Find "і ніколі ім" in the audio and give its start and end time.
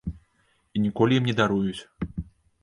0.77-1.29